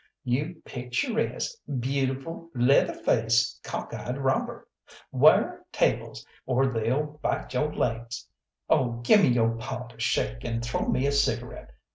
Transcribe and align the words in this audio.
You 0.23 0.59
picturesque, 0.65 1.59
beautiful, 1.79 2.49
leather 2.55 2.95
faced, 2.95 3.61
cock 3.61 3.93
eyed 3.93 4.17
robber! 4.17 4.67
'Ware 5.11 5.63
tables, 5.71 6.25
or 6.47 6.73
they'll 6.73 7.19
bite 7.21 7.53
yo' 7.53 7.67
laigs! 7.67 8.27
Oh, 8.67 8.93
gimme 9.03 9.27
yo' 9.27 9.57
paw 9.59 9.83
to 9.89 9.99
shake, 9.99 10.43
and 10.43 10.65
throw 10.65 10.87
me 10.87 11.05
a 11.05 11.11
cigarette. 11.11 11.69